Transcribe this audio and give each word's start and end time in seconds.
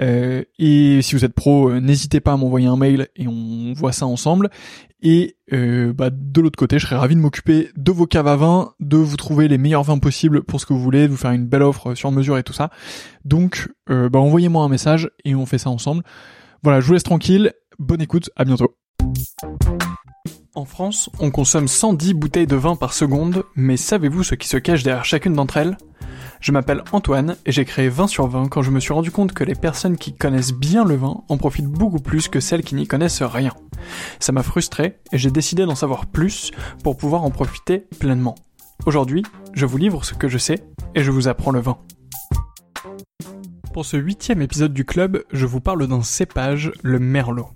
Euh, 0.00 0.42
et 0.58 1.00
si 1.02 1.14
vous 1.14 1.24
êtes 1.24 1.34
pro, 1.34 1.70
euh, 1.70 1.80
n'hésitez 1.80 2.20
pas 2.20 2.32
à 2.32 2.36
m'envoyer 2.36 2.66
un 2.66 2.76
mail 2.76 3.08
et 3.16 3.28
on 3.28 3.72
voit 3.74 3.92
ça 3.92 4.06
ensemble. 4.06 4.50
Et 5.02 5.36
euh, 5.52 5.92
bah, 5.92 6.10
de 6.10 6.40
l'autre 6.40 6.58
côté, 6.58 6.78
je 6.78 6.86
serais 6.86 6.96
ravi 6.96 7.14
de 7.14 7.20
m'occuper 7.20 7.70
de 7.76 7.92
vos 7.92 8.06
caves 8.06 8.28
à 8.28 8.36
vin, 8.36 8.72
de 8.80 8.96
vous 8.96 9.16
trouver 9.16 9.48
les 9.48 9.58
meilleurs 9.58 9.82
vins 9.82 9.98
possibles 9.98 10.42
pour 10.42 10.60
ce 10.60 10.66
que 10.66 10.72
vous 10.72 10.80
voulez, 10.80 11.06
de 11.06 11.12
vous 11.12 11.16
faire 11.16 11.32
une 11.32 11.46
belle 11.46 11.62
offre 11.62 11.94
sur 11.94 12.10
mesure 12.12 12.38
et 12.38 12.42
tout 12.42 12.52
ça. 12.52 12.70
Donc, 13.24 13.68
bah, 13.88 14.18
envoyez-moi 14.18 14.64
un 14.64 14.68
message 14.68 15.10
et 15.24 15.34
on 15.34 15.44
fait 15.44 15.58
ça 15.58 15.70
ensemble. 15.70 16.04
Voilà, 16.62 16.80
je 16.80 16.86
vous 16.86 16.92
laisse 16.92 17.02
tranquille. 17.02 17.52
Bonne 17.78 18.00
écoute, 18.00 18.30
à 18.36 18.44
bientôt. 18.44 18.76
En 20.54 20.64
France, 20.66 21.10
on 21.18 21.30
consomme 21.30 21.66
110 21.66 22.14
bouteilles 22.14 22.46
de 22.46 22.56
vin 22.56 22.76
par 22.76 22.92
seconde, 22.92 23.44
mais 23.56 23.76
savez-vous 23.76 24.22
ce 24.22 24.34
qui 24.34 24.46
se 24.46 24.58
cache 24.58 24.82
derrière 24.82 25.04
chacune 25.04 25.32
d'entre 25.32 25.56
elles? 25.56 25.76
Je 26.42 26.50
m'appelle 26.50 26.82
Antoine 26.90 27.36
et 27.46 27.52
j'ai 27.52 27.64
créé 27.64 27.88
20 27.88 28.08
sur 28.08 28.26
20 28.26 28.48
quand 28.48 28.62
je 28.62 28.72
me 28.72 28.80
suis 28.80 28.92
rendu 28.92 29.12
compte 29.12 29.32
que 29.32 29.44
les 29.44 29.54
personnes 29.54 29.96
qui 29.96 30.12
connaissent 30.12 30.52
bien 30.52 30.84
le 30.84 30.96
vin 30.96 31.22
en 31.28 31.36
profitent 31.36 31.66
beaucoup 31.66 32.00
plus 32.00 32.26
que 32.26 32.40
celles 32.40 32.64
qui 32.64 32.74
n'y 32.74 32.88
connaissent 32.88 33.22
rien. 33.22 33.54
Ça 34.18 34.32
m'a 34.32 34.42
frustré 34.42 34.98
et 35.12 35.18
j'ai 35.18 35.30
décidé 35.30 35.64
d'en 35.64 35.76
savoir 35.76 36.06
plus 36.06 36.50
pour 36.82 36.96
pouvoir 36.96 37.22
en 37.22 37.30
profiter 37.30 37.86
pleinement. 38.00 38.34
Aujourd'hui, 38.86 39.22
je 39.52 39.66
vous 39.66 39.76
livre 39.78 40.04
ce 40.04 40.14
que 40.14 40.26
je 40.26 40.36
sais 40.36 40.64
et 40.96 41.04
je 41.04 41.12
vous 41.12 41.28
apprends 41.28 41.52
le 41.52 41.60
vin. 41.60 41.78
Pour 43.72 43.86
ce 43.86 43.96
huitième 43.96 44.42
épisode 44.42 44.74
du 44.74 44.84
club, 44.84 45.22
je 45.32 45.46
vous 45.46 45.60
parle 45.60 45.86
d'un 45.86 46.02
cépage, 46.02 46.72
le 46.82 46.98
merlot. 46.98 47.50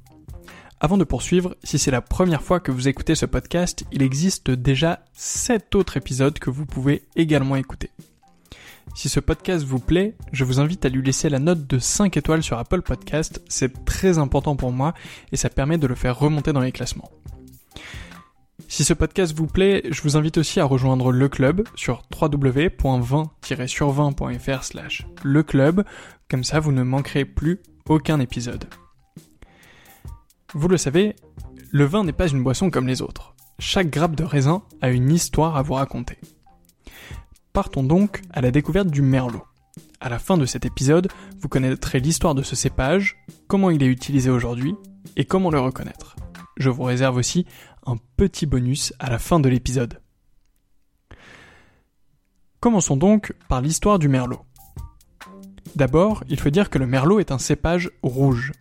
Avant 0.78 0.96
de 0.96 1.02
poursuivre, 1.02 1.56
si 1.64 1.80
c'est 1.80 1.90
la 1.90 2.02
première 2.02 2.42
fois 2.42 2.60
que 2.60 2.70
vous 2.70 2.86
écoutez 2.86 3.16
ce 3.16 3.26
podcast, 3.26 3.84
il 3.90 4.02
existe 4.02 4.52
déjà 4.52 5.00
7 5.14 5.74
autres 5.74 5.96
épisodes 5.96 6.38
que 6.38 6.50
vous 6.50 6.66
pouvez 6.66 7.02
également 7.16 7.56
écouter. 7.56 7.90
Si 8.94 9.08
ce 9.08 9.20
podcast 9.20 9.64
vous 9.64 9.78
plaît, 9.78 10.16
je 10.32 10.44
vous 10.44 10.60
invite 10.60 10.84
à 10.84 10.88
lui 10.88 11.02
laisser 11.02 11.28
la 11.28 11.38
note 11.38 11.66
de 11.66 11.78
5 11.78 12.16
étoiles 12.16 12.42
sur 12.42 12.58
Apple 12.58 12.82
Podcast, 12.82 13.42
c'est 13.48 13.84
très 13.84 14.18
important 14.18 14.56
pour 14.56 14.72
moi 14.72 14.94
et 15.32 15.36
ça 15.36 15.50
permet 15.50 15.78
de 15.78 15.86
le 15.86 15.94
faire 15.94 16.18
remonter 16.18 16.52
dans 16.52 16.60
les 16.60 16.72
classements. 16.72 17.10
Si 18.68 18.84
ce 18.84 18.94
podcast 18.94 19.34
vous 19.34 19.46
plaît, 19.46 19.82
je 19.90 20.02
vous 20.02 20.16
invite 20.16 20.38
aussi 20.38 20.60
à 20.60 20.64
rejoindre 20.64 21.12
le 21.12 21.28
club 21.28 21.68
sur 21.76 22.02
www.20-sur20.fr 22.20 24.64
slash 24.64 25.06
le 25.22 25.42
club, 25.42 25.84
comme 26.28 26.42
ça 26.42 26.58
vous 26.58 26.72
ne 26.72 26.82
manquerez 26.82 27.24
plus 27.24 27.60
aucun 27.88 28.18
épisode. 28.18 28.64
Vous 30.52 30.68
le 30.68 30.78
savez, 30.78 31.14
le 31.70 31.84
vin 31.84 32.02
n'est 32.02 32.12
pas 32.12 32.28
une 32.28 32.42
boisson 32.42 32.70
comme 32.70 32.86
les 32.86 33.02
autres. 33.02 33.34
Chaque 33.58 33.90
grappe 33.90 34.16
de 34.16 34.24
raisin 34.24 34.62
a 34.80 34.90
une 34.90 35.12
histoire 35.12 35.56
à 35.56 35.62
vous 35.62 35.74
raconter. 35.74 36.16
Partons 37.56 37.82
donc 37.82 38.20
à 38.34 38.42
la 38.42 38.50
découverte 38.50 38.88
du 38.88 39.00
merlot. 39.00 39.42
À 39.98 40.10
la 40.10 40.18
fin 40.18 40.36
de 40.36 40.44
cet 40.44 40.66
épisode, 40.66 41.08
vous 41.40 41.48
connaîtrez 41.48 42.00
l'histoire 42.00 42.34
de 42.34 42.42
ce 42.42 42.54
cépage, 42.54 43.16
comment 43.46 43.70
il 43.70 43.82
est 43.82 43.86
utilisé 43.86 44.28
aujourd'hui 44.28 44.74
et 45.16 45.24
comment 45.24 45.48
le 45.48 45.58
reconnaître. 45.58 46.16
Je 46.58 46.68
vous 46.68 46.82
réserve 46.82 47.16
aussi 47.16 47.46
un 47.86 47.96
petit 48.18 48.44
bonus 48.44 48.92
à 48.98 49.08
la 49.08 49.18
fin 49.18 49.40
de 49.40 49.48
l'épisode. 49.48 50.02
Commençons 52.60 52.98
donc 52.98 53.32
par 53.48 53.62
l'histoire 53.62 53.98
du 53.98 54.10
merlot. 54.10 54.42
D'abord, 55.76 56.24
il 56.28 56.38
faut 56.38 56.50
dire 56.50 56.68
que 56.68 56.76
le 56.78 56.86
merlot 56.86 57.20
est 57.20 57.32
un 57.32 57.38
cépage 57.38 57.90
rouge. 58.02 58.52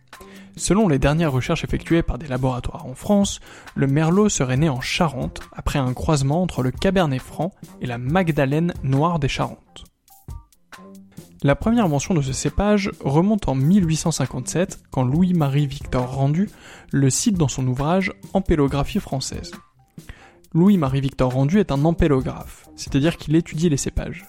Selon 0.56 0.88
les 0.88 0.98
dernières 0.98 1.32
recherches 1.32 1.64
effectuées 1.64 2.02
par 2.02 2.16
des 2.16 2.28
laboratoires 2.28 2.86
en 2.86 2.94
France, 2.94 3.40
le 3.74 3.86
merlot 3.86 4.30
serait 4.30 4.56
né 4.56 4.70
en 4.70 4.80
Charente 4.80 5.40
après 5.52 5.78
un 5.78 5.92
croisement 5.92 6.42
entre 6.42 6.62
le 6.62 6.70
cabernet 6.70 7.20
franc 7.20 7.52
et 7.82 7.86
la 7.86 7.98
magdalène 7.98 8.72
noire 8.82 9.18
des 9.18 9.28
Charentes. 9.28 9.84
La 11.42 11.54
première 11.54 11.90
mention 11.90 12.14
de 12.14 12.22
ce 12.22 12.32
cépage 12.32 12.90
remonte 13.00 13.48
en 13.48 13.54
1857 13.54 14.80
quand 14.90 15.04
Louis-Marie 15.04 15.66
Victor 15.66 16.10
Rendu 16.10 16.48
le 16.90 17.10
cite 17.10 17.36
dans 17.36 17.48
son 17.48 17.66
ouvrage 17.66 18.12
Ampélographie 18.32 18.98
française. 18.98 19.52
Louis-Marie 20.54 21.02
Victor 21.02 21.34
Rendu 21.34 21.60
est 21.60 21.70
un 21.70 21.84
ampélographe, 21.84 22.66
c'est-à-dire 22.76 23.18
qu'il 23.18 23.36
étudie 23.36 23.68
les 23.68 23.76
cépages. 23.76 24.24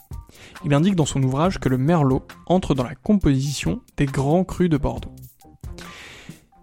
Il 0.65 0.73
indique 0.73 0.95
dans 0.95 1.05
son 1.05 1.23
ouvrage 1.23 1.59
que 1.59 1.69
le 1.69 1.77
merlot 1.77 2.27
entre 2.47 2.75
dans 2.75 2.83
la 2.83 2.95
composition 2.95 3.79
des 3.95 4.05
grands 4.05 4.43
crus 4.43 4.69
de 4.69 4.77
Bordeaux. 4.77 5.15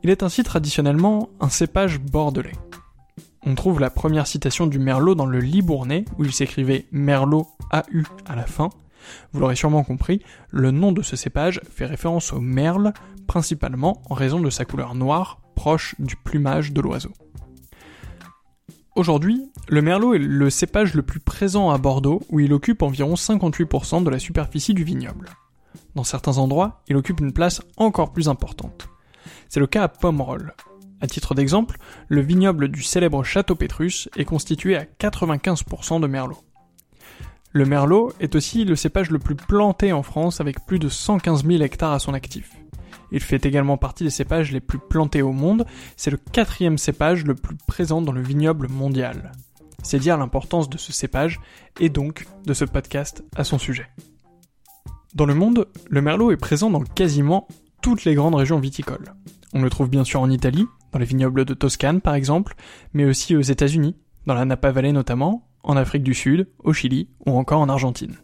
Il 0.04 0.10
est 0.10 0.22
ainsi 0.22 0.42
traditionnellement 0.42 1.30
un 1.40 1.48
cépage 1.48 1.98
bordelais. 1.98 2.52
On 3.46 3.54
trouve 3.54 3.80
la 3.80 3.88
première 3.88 4.26
citation 4.26 4.66
du 4.66 4.78
merlot 4.78 5.14
dans 5.14 5.24
le 5.24 5.38
Libournais, 5.38 6.04
où 6.18 6.26
il 6.26 6.32
s'écrivait 6.34 6.84
merlot 6.92 7.48
AU 7.72 8.02
à 8.26 8.36
la 8.36 8.44
fin. 8.44 8.68
Vous 9.32 9.40
l'aurez 9.40 9.56
sûrement 9.56 9.82
compris, 9.82 10.20
le 10.50 10.72
nom 10.72 10.92
de 10.92 11.00
ce 11.00 11.16
cépage 11.16 11.62
fait 11.70 11.86
référence 11.86 12.34
au 12.34 12.40
merle, 12.40 12.92
principalement 13.26 14.02
en 14.10 14.14
raison 14.14 14.40
de 14.40 14.50
sa 14.50 14.66
couleur 14.66 14.94
noire, 14.94 15.40
proche 15.54 15.94
du 15.98 16.16
plumage 16.16 16.74
de 16.74 16.82
l'oiseau. 16.82 17.12
Aujourd'hui, 18.96 19.50
le 19.68 19.80
merlot 19.80 20.12
est 20.12 20.18
le 20.18 20.50
cépage 20.50 20.92
le 20.92 21.02
plus 21.02 21.20
présent 21.20 21.70
à 21.70 21.78
Bordeaux, 21.78 22.20
où 22.28 22.40
il 22.40 22.52
occupe 22.52 22.82
environ 22.82 23.14
58% 23.14 24.04
de 24.04 24.10
la 24.10 24.18
superficie 24.18 24.74
du 24.74 24.84
vignoble. 24.84 25.30
Dans 25.94 26.04
certains 26.04 26.36
endroits, 26.36 26.82
il 26.88 26.96
occupe 26.98 27.20
une 27.20 27.32
place 27.32 27.62
encore 27.78 28.12
plus 28.12 28.28
importante. 28.28 28.90
C'est 29.48 29.60
le 29.60 29.66
cas 29.66 29.84
à 29.84 29.88
Pomerol. 29.88 30.54
À 31.00 31.06
titre 31.06 31.34
d'exemple, 31.34 31.78
le 32.08 32.20
vignoble 32.20 32.68
du 32.68 32.82
célèbre 32.82 33.24
Château 33.24 33.54
Pétrus 33.54 34.08
est 34.16 34.24
constitué 34.24 34.76
à 34.76 34.84
95% 34.84 36.00
de 36.00 36.06
merlot. 36.06 36.38
Le 37.52 37.66
merlot 37.66 38.12
est 38.20 38.34
aussi 38.34 38.64
le 38.64 38.74
cépage 38.74 39.10
le 39.10 39.18
plus 39.18 39.36
planté 39.36 39.92
en 39.92 40.02
France 40.02 40.40
avec 40.40 40.64
plus 40.66 40.78
de 40.78 40.88
115 40.88 41.44
000 41.44 41.62
hectares 41.62 41.92
à 41.92 41.98
son 41.98 42.14
actif. 42.14 42.50
Il 43.12 43.20
fait 43.20 43.46
également 43.46 43.76
partie 43.76 44.02
des 44.02 44.10
cépages 44.10 44.50
les 44.50 44.60
plus 44.60 44.78
plantés 44.78 45.22
au 45.22 45.30
monde, 45.30 45.64
c'est 45.96 46.10
le 46.10 46.16
quatrième 46.16 46.78
cépage 46.78 47.24
le 47.24 47.34
plus 47.34 47.56
présent 47.66 48.02
dans 48.02 48.10
le 48.10 48.22
vignoble 48.22 48.68
mondial. 48.68 49.30
C'est 49.84 50.00
dire 50.00 50.16
l'importance 50.18 50.68
de 50.68 50.78
ce 50.78 50.92
cépage 50.92 51.40
et 51.78 51.90
donc 51.90 52.26
de 52.44 52.54
ce 52.54 52.64
podcast 52.64 53.22
à 53.36 53.44
son 53.44 53.58
sujet. 53.58 53.86
Dans 55.14 55.26
le 55.26 55.34
monde, 55.34 55.68
le 55.88 56.02
merlot 56.02 56.32
est 56.32 56.36
présent 56.36 56.70
dans 56.70 56.82
quasiment 56.82 57.46
toutes 57.84 58.06
les 58.06 58.14
grandes 58.14 58.34
régions 58.34 58.58
viticoles. 58.58 59.12
On 59.52 59.60
le 59.60 59.68
trouve 59.68 59.90
bien 59.90 60.04
sûr 60.04 60.22
en 60.22 60.30
Italie, 60.30 60.66
dans 60.92 60.98
les 60.98 61.04
vignobles 61.04 61.44
de 61.44 61.52
Toscane 61.52 62.00
par 62.00 62.14
exemple, 62.14 62.54
mais 62.94 63.04
aussi 63.04 63.36
aux 63.36 63.42
États-Unis, 63.42 63.94
dans 64.24 64.32
la 64.32 64.46
Napa 64.46 64.70
Valley 64.70 64.90
notamment, 64.90 65.46
en 65.62 65.76
Afrique 65.76 66.02
du 66.02 66.14
Sud, 66.14 66.48
au 66.60 66.72
Chili 66.72 67.10
ou 67.26 67.32
encore 67.32 67.60
en 67.60 67.68
Argentine. 67.68 68.16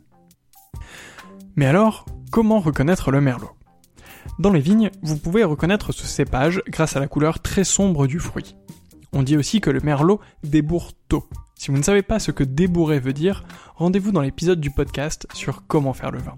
Mais 1.57 1.67
alors, 1.67 2.07
comment 2.33 2.59
reconnaître 2.59 3.11
le 3.11 3.21
merlot? 3.21 3.51
Dans 4.39 4.51
les 4.51 4.61
vignes, 4.61 4.91
vous 5.03 5.19
pouvez 5.19 5.45
reconnaître 5.45 5.93
ce 5.93 6.07
cépage 6.07 6.63
grâce 6.69 6.97
à 6.97 7.01
la 7.01 7.07
couleur 7.07 7.41
très 7.41 7.65
sombre 7.65 8.07
du 8.07 8.19
fruit. 8.19 8.57
On 9.13 9.23
dit 9.23 9.37
aussi 9.37 9.61
que 9.61 9.69
le 9.69 9.81
merlot 9.81 10.21
débourre 10.43 10.93
tôt. 11.09 11.29
Si 11.55 11.71
vous 11.71 11.77
ne 11.77 11.83
savez 11.83 12.01
pas 12.01 12.19
ce 12.19 12.31
que 12.31 12.45
débourrer 12.45 12.99
veut 12.99 13.13
dire, 13.13 13.45
rendez-vous 13.75 14.11
dans 14.11 14.23
l'épisode 14.23 14.59
du 14.59 14.71
podcast 14.71 15.27
sur 15.35 15.67
comment 15.67 15.93
faire 15.93 16.13
le 16.13 16.21
vin. 16.21 16.37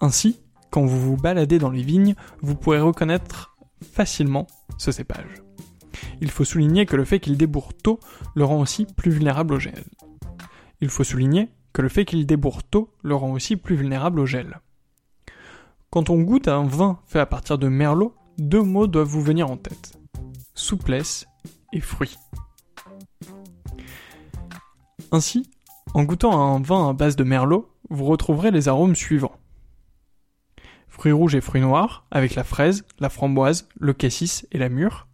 Ainsi, 0.00 0.38
quand 0.70 0.84
vous 0.84 1.00
vous 1.00 1.16
baladez 1.16 1.58
dans 1.58 1.70
les 1.70 1.82
vignes, 1.82 2.14
vous 2.40 2.54
pourrez 2.54 2.80
reconnaître 2.80 3.56
facilement 3.82 4.46
ce 4.76 4.92
cépage. 4.92 5.42
Il 6.20 6.30
faut 6.30 6.44
souligner 6.44 6.86
que 6.86 6.96
le 6.96 7.04
fait 7.04 7.20
qu'il 7.20 7.36
débourre 7.36 7.74
tôt 7.74 8.00
le 8.34 8.44
rend 8.44 8.60
aussi 8.60 8.86
plus 8.86 9.10
vulnérable 9.10 9.54
au 9.54 9.58
gel. 9.58 9.84
Il 10.80 10.88
faut 10.88 11.04
souligner 11.04 11.48
que 11.72 11.82
le 11.82 11.88
fait 11.88 12.04
qu'il 12.04 12.26
débourre 12.26 12.62
tôt 12.62 12.90
le 13.02 13.14
rend 13.14 13.32
aussi 13.32 13.56
plus 13.56 13.76
vulnérable 13.76 14.20
au 14.20 14.26
gel. 14.26 14.60
Quand 15.90 16.10
on 16.10 16.20
goûte 16.20 16.48
un 16.48 16.66
vin 16.66 17.00
fait 17.06 17.20
à 17.20 17.26
partir 17.26 17.58
de 17.58 17.68
merlot, 17.68 18.14
deux 18.36 18.62
mots 18.62 18.86
doivent 18.86 19.08
vous 19.08 19.22
venir 19.22 19.50
en 19.50 19.56
tête. 19.56 19.98
Souplesse 20.54 21.26
et 21.72 21.80
fruit. 21.80 22.16
Ainsi, 25.12 25.48
en 25.94 26.04
goûtant 26.04 26.32
à 26.32 26.56
un 26.56 26.60
vin 26.60 26.90
à 26.90 26.92
base 26.92 27.16
de 27.16 27.24
merlot, 27.24 27.70
vous 27.90 28.04
retrouverez 28.04 28.50
les 28.50 28.68
arômes 28.68 28.94
suivants. 28.94 29.36
Fruits 30.98 31.12
rouges 31.12 31.36
et 31.36 31.40
fruits 31.40 31.60
noirs, 31.60 32.06
avec 32.10 32.34
la 32.34 32.42
fraise, 32.42 32.84
la 32.98 33.08
framboise, 33.08 33.68
le 33.78 33.92
cassis 33.92 34.48
et 34.50 34.58
la 34.58 34.68
mûre, 34.68 35.06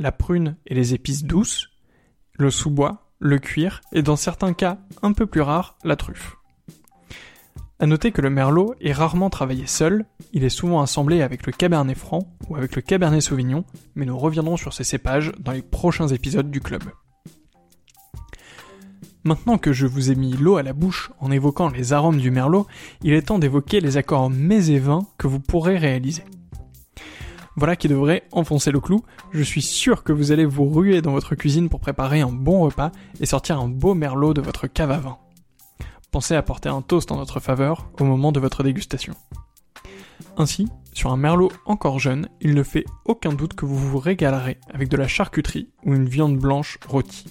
la 0.00 0.10
prune 0.10 0.56
et 0.66 0.74
les 0.74 0.94
épices 0.94 1.22
douces, 1.22 1.70
le 2.32 2.50
sous-bois, 2.50 3.08
le 3.20 3.38
cuir 3.38 3.82
et 3.92 4.02
dans 4.02 4.16
certains 4.16 4.52
cas 4.52 4.78
un 5.02 5.12
peu 5.12 5.26
plus 5.26 5.42
rares, 5.42 5.78
la 5.84 5.94
truffe. 5.94 6.36
À 7.78 7.86
noter 7.86 8.10
que 8.10 8.20
le 8.20 8.30
merlot 8.30 8.74
est 8.80 8.92
rarement 8.92 9.30
travaillé 9.30 9.68
seul, 9.68 10.06
il 10.32 10.42
est 10.42 10.48
souvent 10.48 10.82
assemblé 10.82 11.22
avec 11.22 11.46
le 11.46 11.52
cabernet 11.52 11.96
franc 11.96 12.34
ou 12.48 12.56
avec 12.56 12.74
le 12.74 12.82
cabernet 12.82 13.20
sauvignon, 13.20 13.64
mais 13.94 14.06
nous 14.06 14.18
reviendrons 14.18 14.56
sur 14.56 14.72
ces 14.72 14.82
cépages 14.82 15.30
dans 15.38 15.52
les 15.52 15.62
prochains 15.62 16.08
épisodes 16.08 16.50
du 16.50 16.60
club. 16.60 16.82
Maintenant 19.26 19.58
que 19.58 19.74
je 19.74 19.86
vous 19.86 20.10
ai 20.10 20.14
mis 20.14 20.32
l'eau 20.32 20.56
à 20.56 20.62
la 20.62 20.72
bouche 20.72 21.10
en 21.20 21.30
évoquant 21.30 21.68
les 21.68 21.92
arômes 21.92 22.18
du 22.18 22.30
merlot, 22.30 22.66
il 23.02 23.12
est 23.12 23.22
temps 23.22 23.38
d'évoquer 23.38 23.80
les 23.80 23.98
accords 23.98 24.30
mets 24.30 24.70
et 24.70 24.78
vins 24.78 25.06
que 25.18 25.26
vous 25.26 25.40
pourrez 25.40 25.76
réaliser. 25.76 26.24
Voilà 27.56 27.76
qui 27.76 27.88
devrait 27.88 28.24
enfoncer 28.32 28.70
le 28.70 28.80
clou. 28.80 29.02
Je 29.32 29.42
suis 29.42 29.62
sûr 29.62 30.04
que 30.04 30.12
vous 30.12 30.32
allez 30.32 30.44
vous 30.44 30.68
ruer 30.68 31.02
dans 31.02 31.12
votre 31.12 31.34
cuisine 31.34 31.68
pour 31.68 31.80
préparer 31.80 32.20
un 32.22 32.32
bon 32.32 32.60
repas 32.60 32.92
et 33.20 33.26
sortir 33.26 33.60
un 33.60 33.68
beau 33.68 33.94
merlot 33.94 34.32
de 34.32 34.40
votre 34.40 34.66
cave 34.66 34.92
à 34.92 34.98
vin 34.98 35.18
pensez 36.16 36.34
à 36.34 36.42
porter 36.42 36.70
un 36.70 36.80
toast 36.80 37.12
en 37.12 37.16
notre 37.16 37.40
faveur 37.40 37.90
au 38.00 38.04
moment 38.04 38.32
de 38.32 38.40
votre 38.40 38.62
dégustation. 38.62 39.12
Ainsi, 40.38 40.66
sur 40.94 41.12
un 41.12 41.18
merlot 41.18 41.52
encore 41.66 41.98
jeune, 41.98 42.30
il 42.40 42.54
ne 42.54 42.62
fait 42.62 42.86
aucun 43.04 43.34
doute 43.34 43.52
que 43.52 43.66
vous 43.66 43.76
vous 43.76 43.98
régalerez 43.98 44.58
avec 44.72 44.88
de 44.88 44.96
la 44.96 45.08
charcuterie 45.08 45.68
ou 45.84 45.94
une 45.94 46.08
viande 46.08 46.38
blanche 46.38 46.78
rôtie. 46.88 47.26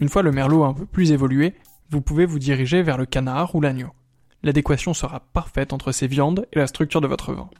Une 0.00 0.08
fois 0.08 0.22
le 0.22 0.32
merlot 0.32 0.64
un 0.64 0.72
peu 0.72 0.86
plus 0.86 1.12
évolué, 1.12 1.54
vous 1.90 2.00
pouvez 2.00 2.24
vous 2.24 2.38
diriger 2.38 2.82
vers 2.82 2.96
le 2.96 3.04
canard 3.04 3.54
ou 3.54 3.60
l'agneau. 3.60 3.90
L'adéquation 4.42 4.94
sera 4.94 5.20
parfaite 5.20 5.74
entre 5.74 5.92
ces 5.92 6.06
viandes 6.06 6.46
et 6.52 6.58
la 6.58 6.66
structure 6.66 7.02
de 7.02 7.06
votre 7.06 7.34
vin. 7.34 7.50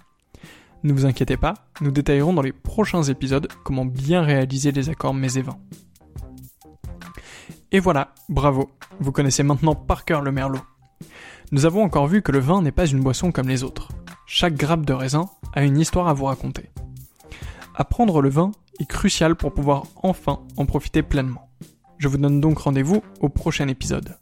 Ne 0.83 0.95
vous 0.95 1.05
inquiétez 1.05 1.37
pas, 1.37 1.53
nous 1.83 1.91
détaillerons 1.91 2.33
dans 2.33 2.41
les 2.41 2.53
prochains 2.53 3.03
épisodes 3.03 3.49
comment 3.63 3.85
bien 3.85 4.23
réaliser 4.23 4.73
les 4.73 4.89
accords 4.89 5.13
mets 5.13 5.37
et. 5.37 5.45
Et 7.73 7.79
voilà, 7.79 8.15
bravo, 8.31 8.71
vous 8.99 9.13
connaissez 9.13 9.43
maintenant 9.43 9.75
par 9.75 10.07
cœur 10.07 10.23
le 10.23 10.33
merlot. 10.33 10.61
Nous 11.53 11.67
avons 11.67 11.83
encore 11.83 12.07
vu 12.07 12.23
que 12.23 12.33
le 12.33 12.39
vin 12.39 12.63
n'est 12.63 12.73
pas 12.73 12.87
une 12.87 13.03
boisson 13.03 13.33
comme 13.33 13.49
les 13.49 13.65
autres. 13.65 13.89
Chaque 14.25 14.55
grappe 14.55 14.87
de 14.87 14.95
raisin 14.95 15.29
a 15.53 15.63
une 15.63 15.79
histoire 15.79 16.09
à 16.09 16.15
vous 16.15 16.25
raconter. 16.25 16.71
Apprendre 17.75 18.23
le 18.23 18.31
vin 18.31 18.53
est 18.79 18.87
crucial 18.87 19.37
pour 19.37 19.53
pouvoir 19.53 19.85
enfin 20.03 20.41
en 20.57 20.65
profiter 20.65 21.03
pleinement. 21.03 21.50
Je 22.01 22.09
vous 22.09 22.17
donne 22.17 22.41
donc 22.41 22.61
rendez-vous 22.61 23.03
au 23.21 23.29
prochain 23.29 23.69
épisode. 23.69 24.17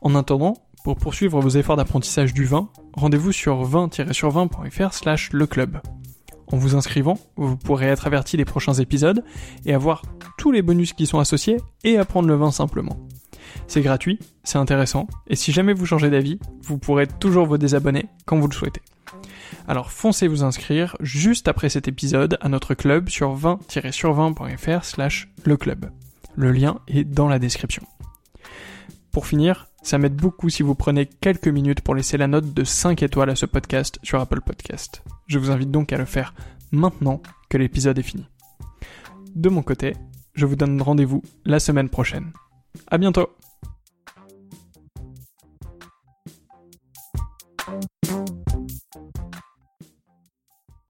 En 0.00 0.14
attendant, 0.14 0.56
pour 0.82 0.96
poursuivre 0.96 1.38
vos 1.40 1.50
efforts 1.50 1.76
d'apprentissage 1.76 2.32
du 2.32 2.46
vin, 2.46 2.70
rendez-vous 2.94 3.32
sur 3.32 3.68
20-sur20.fr 3.68 4.94
slash 4.94 5.30
le 5.30 5.46
club. 5.46 5.78
En 6.46 6.56
vous 6.56 6.74
inscrivant, 6.74 7.18
vous 7.36 7.58
pourrez 7.58 7.88
être 7.88 8.06
averti 8.06 8.38
des 8.38 8.46
prochains 8.46 8.72
épisodes 8.72 9.22
et 9.66 9.74
avoir 9.74 10.00
tous 10.38 10.52
les 10.52 10.62
bonus 10.62 10.94
qui 10.94 11.06
sont 11.06 11.18
associés 11.18 11.58
et 11.84 11.98
apprendre 11.98 12.28
le 12.28 12.34
vin 12.34 12.50
simplement. 12.50 12.96
C'est 13.66 13.82
gratuit, 13.82 14.18
c'est 14.42 14.56
intéressant, 14.56 15.06
et 15.26 15.36
si 15.36 15.52
jamais 15.52 15.74
vous 15.74 15.84
changez 15.84 16.08
d'avis, 16.08 16.38
vous 16.62 16.78
pourrez 16.78 17.06
toujours 17.06 17.44
vous 17.44 17.58
désabonner 17.58 18.06
quand 18.24 18.38
vous 18.38 18.48
le 18.48 18.54
souhaitez. 18.54 18.80
Alors 19.68 19.92
foncez 19.92 20.28
vous 20.28 20.44
inscrire 20.44 20.96
juste 21.00 21.46
après 21.46 21.68
cet 21.68 21.88
épisode 21.88 22.38
à 22.40 22.48
notre 22.48 22.72
club 22.72 23.10
sur 23.10 23.36
20-sur20.fr 23.36 24.82
slash 24.82 25.28
le 25.44 25.58
club. 25.58 25.90
Le 26.36 26.52
lien 26.52 26.80
est 26.86 27.04
dans 27.04 27.28
la 27.28 27.38
description. 27.38 27.82
Pour 29.10 29.26
finir, 29.26 29.68
ça 29.82 29.98
m'aide 29.98 30.16
beaucoup 30.16 30.50
si 30.50 30.62
vous 30.62 30.74
prenez 30.74 31.06
quelques 31.06 31.48
minutes 31.48 31.80
pour 31.80 31.94
laisser 31.94 32.18
la 32.18 32.26
note 32.26 32.52
de 32.52 32.64
5 32.64 33.02
étoiles 33.02 33.30
à 33.30 33.36
ce 33.36 33.46
podcast 33.46 33.98
sur 34.02 34.20
Apple 34.20 34.42
Podcast. 34.42 35.02
Je 35.26 35.38
vous 35.38 35.50
invite 35.50 35.70
donc 35.70 35.92
à 35.92 35.96
le 35.96 36.04
faire 36.04 36.34
maintenant 36.72 37.22
que 37.48 37.56
l'épisode 37.56 37.98
est 37.98 38.02
fini. 38.02 38.26
De 39.34 39.48
mon 39.48 39.62
côté, 39.62 39.94
je 40.34 40.44
vous 40.44 40.56
donne 40.56 40.82
rendez-vous 40.82 41.22
la 41.44 41.60
semaine 41.60 41.88
prochaine. 41.88 42.32
À 42.88 42.98
bientôt! 42.98 43.30